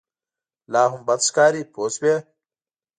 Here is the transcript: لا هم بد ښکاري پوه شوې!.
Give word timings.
لا 0.71 0.83
هم 0.91 1.01
بد 1.07 1.19
ښکاري 1.27 1.61
پوه 1.73 1.89
شوې!. 1.95 2.15